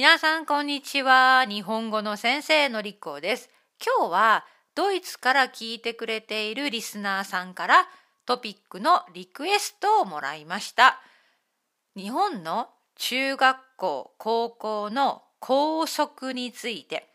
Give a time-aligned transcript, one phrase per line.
[0.00, 1.44] 皆さんこんにちは。
[1.46, 3.50] 日本語の先生のりこです。
[3.84, 7.86] 今日はドイツから聞いてくれているリスナーさんから
[8.24, 11.02] トピックのリクエストをもらいました。
[11.94, 17.12] 日本の中学校、高校の校則について、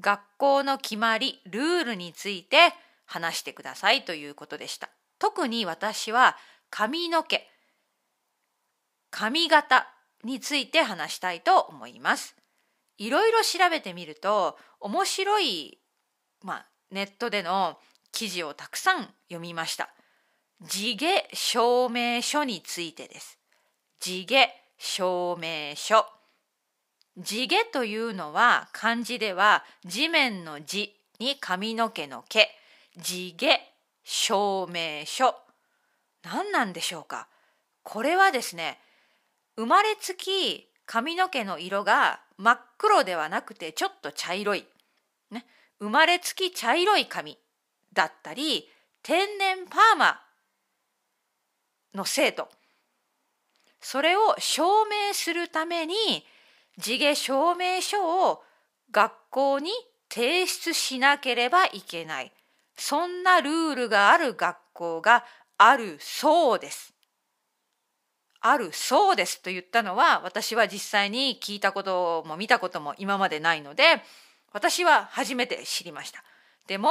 [0.00, 2.74] 学校の決まり、ルールについて
[3.06, 4.88] 話してくださいということでした。
[5.20, 6.36] 特に私は
[6.68, 7.48] 髪の毛、
[9.12, 9.93] 髪型
[10.24, 12.34] について話したいと思います。
[12.98, 15.78] いろいろ調べてみると面白い、
[16.42, 17.78] まあ、ネットでの
[18.12, 19.90] 記事をたくさん読みました。
[20.62, 23.38] 地毛証明書についてです。
[24.00, 24.48] 地毛
[24.78, 26.06] 証明書。
[27.18, 32.48] 地毛というのは漢字では地面の地に髪の毛の毛。
[32.96, 33.60] 地毛
[34.04, 35.34] 証明書。
[36.22, 37.28] 何なんでしょうか？
[37.82, 38.78] これはですね、
[39.56, 44.66] 生まれつき髪の毛の色が真っ黒ではなくてちょっと茶色い、
[45.30, 45.46] ね、
[45.78, 47.38] 生まれつき茶色い髪
[47.92, 48.68] だったり
[49.02, 50.20] 天然パーマ
[51.94, 52.48] の生徒。
[53.80, 55.94] それを証明するために
[56.78, 58.42] 地毛証明書を
[58.90, 59.70] 学校に
[60.10, 62.32] 提出しなければいけない。
[62.76, 65.24] そんなルールがある学校が
[65.58, 66.93] あるそうです。
[68.46, 74.02] あるそうですと言ったのは私は実際に聞いたことも見たことも今までないので
[74.52, 76.22] 私は初めて知りました。
[76.66, 76.90] でも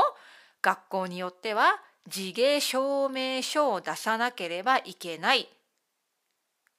[0.63, 5.47] 学校によっては地毛証明書を出さなければいけない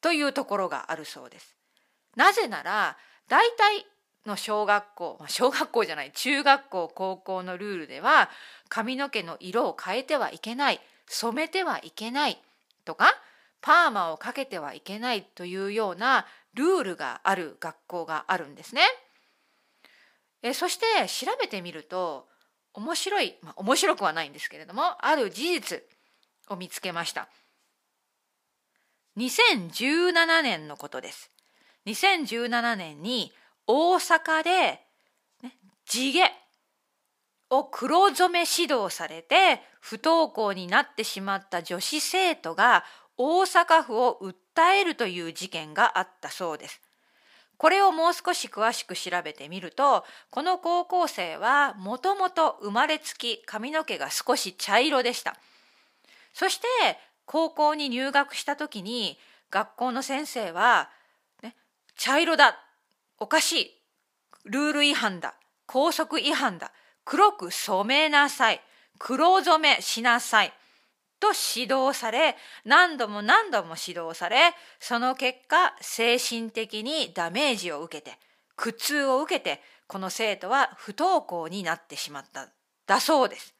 [0.00, 1.54] というところがあるそうです。
[2.16, 2.96] なぜなら
[3.28, 3.86] 大体
[4.26, 8.28] の小学校小学校じゃない中学校高校のルールでは
[8.68, 12.42] 髪の毛の色を変えてはいけない染めてはいけない
[12.84, 13.14] とか
[13.64, 18.82] パーマをかけてはいけないというようなルールがある学校があるんですね。
[20.42, 22.28] えそして調べてみると
[22.74, 25.82] 面白い、まあ、面白くはないんですけれどもある事実
[26.50, 27.30] を見つけました。
[29.16, 31.30] 2017年のことです。
[31.86, 33.32] 2017年に
[33.66, 34.50] 大阪で、
[35.42, 35.56] ね、
[35.86, 36.30] 地毛
[37.48, 42.84] を黒染め指導されて不登校になってしまった女子生徒が
[43.16, 46.80] 大阪府を訴えるという事件があったそうです。
[47.56, 55.36] これをもう少し詳しく調べてみるとこの高校生はもともと生まれつき髪の毛が少し茶色でした
[56.32, 56.66] そして
[57.26, 59.18] 高校に入学した時に
[59.50, 60.90] 学校の先生は、
[61.42, 61.54] ね、
[61.96, 62.58] 茶色だ
[63.18, 63.70] おかしい
[64.44, 65.34] ルール違反だ
[65.66, 66.72] 校則違反だ
[67.04, 68.60] 黒く染めなさい
[68.98, 70.52] 黒染めしなさい
[71.24, 72.36] と指導され
[72.66, 78.18] 何度も何度も指導されその結果精神的にダメージを受けて
[78.56, 82.48] 苦痛を受けてこの生徒は不登校になってしまった
[82.86, 83.54] だそうです。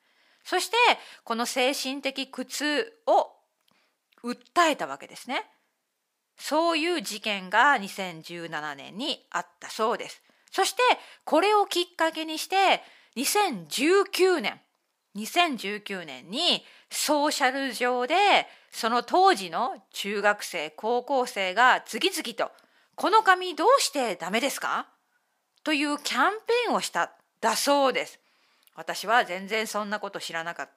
[0.44, 0.76] そして
[1.24, 3.30] この精神的苦痛を
[4.22, 5.44] 訴えたわけですね。
[6.36, 10.22] そういう事件が2017年にあったそうです。
[10.50, 10.82] そして
[11.24, 12.82] これをきっかけにして
[13.16, 14.60] 2019年
[15.16, 18.14] 2019年にソーシャル上で
[18.70, 22.50] その当時の中学生高校生が次々と
[22.96, 24.88] 「この髪どうしてダメですか?」
[25.62, 28.18] というキャンペーンをしただそうです。
[28.74, 30.70] 私は全然そんなこと知らなかっ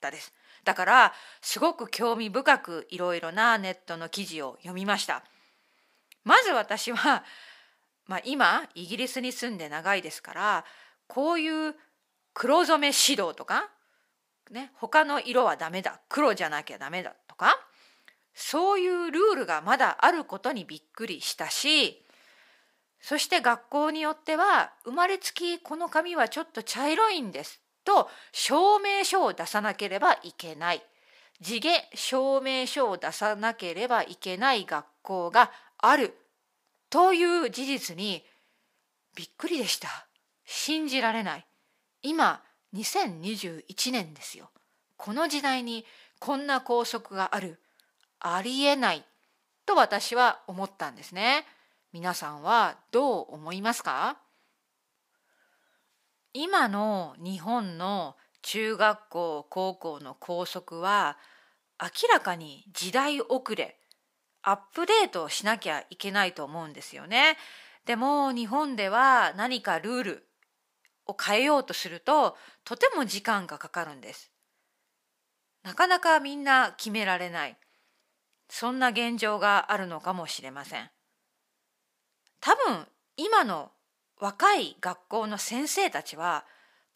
[0.00, 0.32] たです。
[0.64, 5.24] だからすごく興味深くいろいろなネットの記事を読みました。
[6.24, 7.24] まず私は、
[8.06, 10.64] まあ、今イギリスに住んで長いですから
[11.06, 11.74] こういう
[12.38, 13.70] 黒染め指導とか、
[14.50, 17.58] ね、他の色はダメだ黒じゃなきゃダメだとか
[18.34, 22.04] そういうルールがまだあることにびっくりしたし
[23.00, 30.82] そして学校によっては生まれつきこの髪はちょっと茶色いんですと証明書を出さなければいけない。
[31.40, 36.14] 地毛証明書を出さなければいけない学校がある。
[36.90, 38.24] という事実に
[39.14, 39.88] びっくりでした。
[40.44, 41.46] 信じられない。
[42.02, 42.42] 今
[42.74, 44.50] 2021年ですよ。
[44.96, 45.84] この時代に
[46.18, 47.60] こんな校則がある
[48.20, 49.04] ありえない
[49.66, 51.44] と私は思ったんですね。
[51.92, 54.16] 皆さんはどう思いますか？
[56.32, 61.18] 今の日本の中学校高校の校則は
[61.80, 63.78] 明らかに時代遅れ
[64.42, 67.36] アップデートしなきゃいけないと思うんですよね。
[67.86, 70.25] でも日本では何かルール
[71.06, 74.30] を変えようとするととても時間がかかるんです。
[75.62, 77.56] なかなかみんな決められない
[78.48, 80.90] そんな現状があるのかもしれません。
[82.40, 82.86] 多分
[83.16, 83.72] 今の
[84.18, 86.44] 若い学校の先生たちは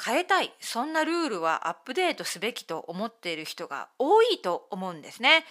[0.03, 5.45] 変えたいそんなルールはアップデートすべきと思っている人が多いと思うんですね。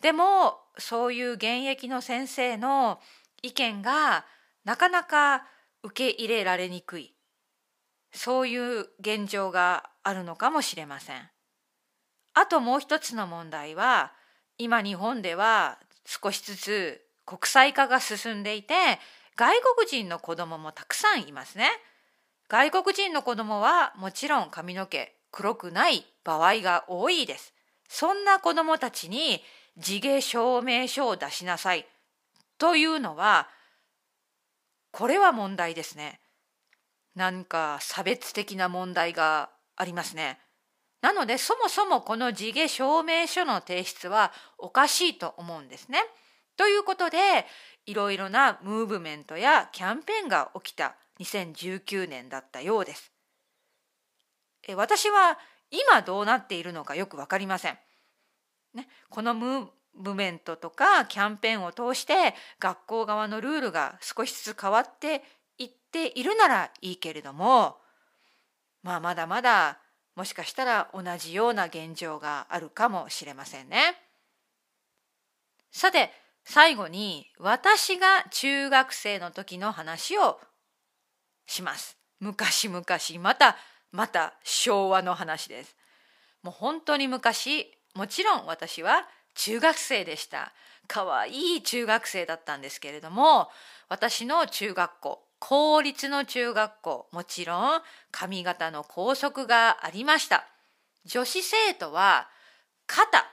[0.00, 3.00] でもそういう現役の先生の
[3.42, 4.26] 意見が
[4.64, 5.46] なかなか
[5.82, 7.15] 受け入れられにくい
[8.16, 11.28] そういう現状があるのかもしれません。
[12.34, 14.12] あともう一つの問題は
[14.58, 18.74] 今日本では少しずつ国際化が進んでいて
[19.36, 21.68] 外国人の子供もたくさんいますね。
[22.48, 27.52] 外国人の子供はもちろん髪の毛黒くない場合が多いです。
[27.88, 29.42] そんな子供たちに
[29.76, 31.86] 地毛証明書を出しなさい
[32.58, 33.48] というのは
[34.90, 36.20] これは問題ですね。
[37.16, 40.38] なんか差別的な問題がありますね。
[41.00, 45.98] なのでそもそもこの地毛証明書の提出はおかしいと思うんですね。
[46.56, 47.46] ということで
[47.86, 53.12] いろいろなムーブメントやキャンペーンが起きた2019年だったようです。
[54.74, 55.38] 私は
[55.70, 57.78] 今どうなっているのかよく分かりません。
[58.74, 65.22] ね、このムーブメントとかキャンペーンを通して学校側のルールが少しずつ変わって
[65.86, 67.76] っているならいいけれども
[68.82, 69.78] まあまだまだ
[70.14, 73.96] もしかしたら同じような現状があるかもしれませんね。
[75.70, 76.10] さて
[76.44, 80.40] 最後に私が中学生の時の話を
[81.46, 81.98] します。
[82.18, 82.84] 昔々
[83.20, 83.56] また
[83.92, 85.76] また昭和の話です。
[86.42, 90.52] もう本当に昔もちろん私は中学生でした。
[90.88, 93.48] かわいい中学生だったんですけれども
[93.88, 100.44] 私の中学校公立の中学校もちろん髪型の校則がありました。
[101.04, 102.26] 女子生徒は
[102.88, 103.24] 肩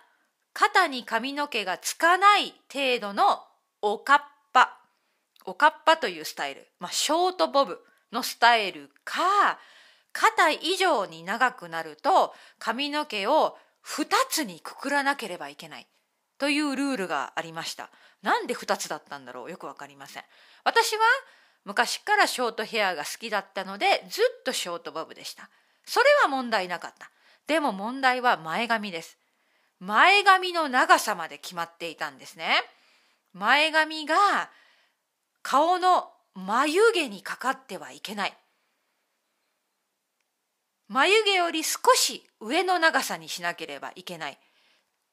[0.53, 3.39] 肩に髪の毛がつかない程度の
[3.81, 4.21] おかっ
[4.53, 4.77] ぱ
[5.47, 7.79] おかっぱというスタイル、まあ、ショートボブ
[8.11, 9.57] のスタイルか
[10.11, 13.57] 肩以上に長くなると髪の毛を
[13.87, 15.87] 2つにくくらなければいけない
[16.37, 17.89] というルールがありました。
[18.21, 20.23] なんで2つだったんだろうよくわかりません。
[20.63, 21.01] 私は
[21.65, 25.49] 昔からショートヘアが好きだったのでずっとショートボブでした。
[25.85, 27.11] それは問題なかった。
[27.47, 29.17] でも問題は前髪です。
[29.79, 32.55] 前髪の長さまで決まっていたんですね。
[33.33, 34.15] 前髪が
[35.41, 38.37] 顔の眉毛にかかってはいけない。
[40.87, 44.37] 眉毛より少し上の長さにしなければいけない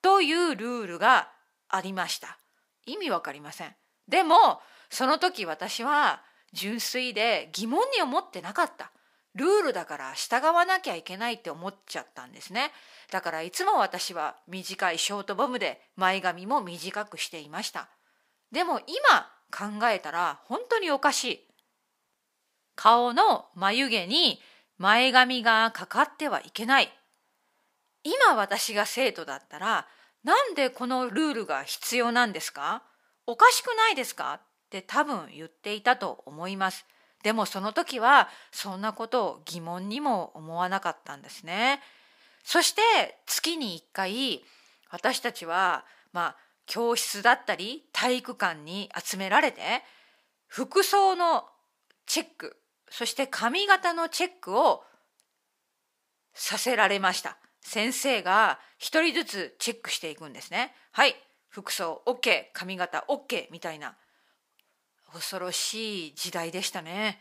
[0.02, 1.30] というルールが
[1.68, 2.38] ありました。
[2.86, 3.74] 意味わかりません。
[4.08, 4.60] でも
[4.90, 8.90] その時私は純粋で疑問に思ってなかった。
[9.34, 12.72] ルールだから従わなきゃいけないって思っちゃったんですね。
[13.12, 17.88] だからいつも私は短いショートボムで前髪も短くしていました。
[18.50, 21.46] でも今考えたら本当におかしい。
[22.74, 24.40] 顔の眉毛に
[24.78, 26.92] 前髪がかかってはいけない。
[28.02, 29.86] 今私が生徒だったら
[30.24, 32.82] なんでこのルールが必要なんですか？
[33.26, 34.40] おかしくないですか？
[34.70, 36.86] って多分言っていたと思います。
[37.24, 41.80] でもその時はそんなことを疑問にも思わなかったんですね。
[42.44, 42.80] そして
[43.26, 44.44] 月に1回
[44.88, 46.36] 私たちはまあ
[46.66, 49.60] 教室だったり体育館に集められて
[50.46, 51.44] 服装の
[52.06, 52.56] チェック
[52.90, 54.84] そして髪型のチェックを
[56.32, 57.38] させられました。
[57.60, 60.72] 先生が一人ずつチェックしていくんですね。
[60.92, 61.16] はい、
[61.48, 63.96] 服装 OK、髪型 OK みたいな
[65.20, 67.20] 恐ろしい時代でしたね。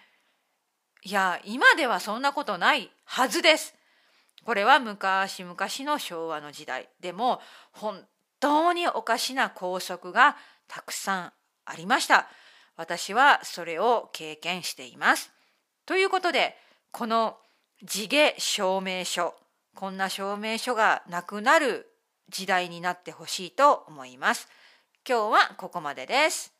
[1.03, 3.75] いや、今ではそんなことないはずです。
[4.45, 6.89] これは昔々の昭和の時代。
[7.01, 7.41] でも、
[7.73, 8.01] 本
[8.39, 10.37] 当におかしな校則が
[10.67, 11.33] たくさん
[11.65, 12.29] ありました。
[12.77, 15.31] 私はそれを経験しています。
[15.85, 16.55] ということで、
[16.91, 17.37] この
[17.83, 19.35] 地毛証明書、
[19.75, 21.91] こんな証明書がなくなる
[22.29, 24.47] 時代になってほしいと思います。
[25.07, 26.58] 今日はここまでです。